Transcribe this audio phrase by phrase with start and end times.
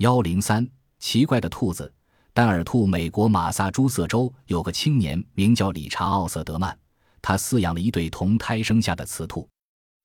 [0.00, 0.66] 幺零三，
[0.98, 1.92] 奇怪的兔子。
[2.32, 2.86] 单耳兔。
[2.86, 6.74] 美国马萨诸塞州有个青年名叫理查奥瑟德曼，
[7.20, 9.46] 他饲养了一对同胎生下的雌兔。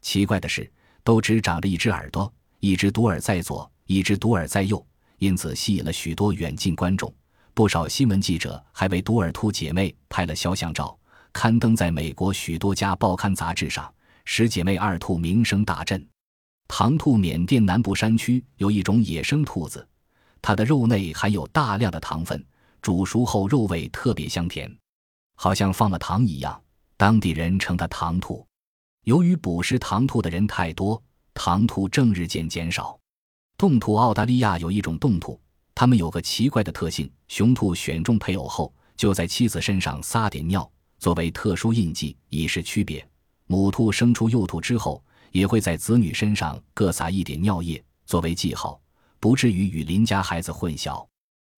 [0.01, 0.69] 奇怪的是，
[1.01, 2.29] 都只长着一只耳朵，
[2.59, 4.85] 一只独耳在左，一只独耳在右，
[5.19, 7.13] 因此吸引了许多远近观众。
[7.53, 10.99] 不少新闻记者还为独耳兔姐妹拍了肖像照，
[11.31, 13.89] 刊登在美国许多家报刊杂志上，
[14.25, 16.05] 使姐妹二兔名声大振。
[16.67, 17.15] 唐兔。
[17.15, 19.87] 缅甸南部山区有一种野生兔子。
[20.41, 22.43] 它的肉内含有大量的糖分，
[22.81, 24.71] 煮熟后肉味特别香甜，
[25.35, 26.61] 好像放了糖一样。
[26.97, 28.45] 当地人称它“糖兔”。
[29.05, 31.01] 由于捕食糖兔的人太多，
[31.33, 32.97] 糖兔正日渐减少。
[33.57, 33.95] 冻兔。
[33.95, 35.39] 澳大利亚有一种冻兔，
[35.73, 43.07] 它们有个奇怪的特性：雄兔选中配偶后，就在妻子身上撒点尿，作为特殊印记，以示区别。
[43.47, 45.03] 母兔生出幼兔之后，
[45.35, 48.79] 也会在子女身上各撒一点尿液，作为记号。
[49.19, 51.05] 不至于与邻家孩子混淆。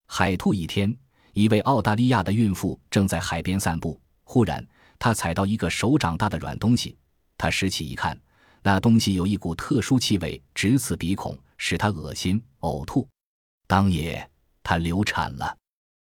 [0.08, 0.98] 海兔一天，
[1.34, 6.98] 一位澳大利亚的孕妇正在海边散步，忽然她踩到一个手掌大的软东西。
[7.38, 8.20] 她拾起一看，
[8.64, 13.08] 那东西有一股特殊气味，直刺鼻孔，使她恶心呕吐。
[13.68, 14.28] 当夜，
[14.64, 15.56] 她流产了。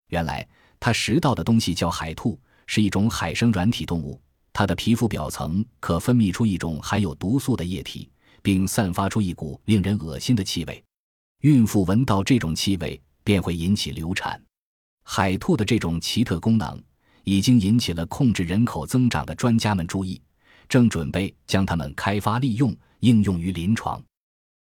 [0.07, 0.45] 原来，
[0.77, 2.37] 她拾到的东西叫海兔，
[2.67, 4.19] 是一种海生软体动物。
[4.53, 8.09] 它的皮肤表层可分泌出一种含有毒素的液体，
[8.41, 10.83] 并散发出一股令人恶心的气味。
[11.41, 14.41] 孕妇闻到这种气味便会引起流产。
[15.03, 16.81] 海兔的这种奇特功能
[17.23, 20.21] 已经引起了控制人口增长的专家们注意，
[20.69, 24.01] 正准备将它们开发利用，应用于临床。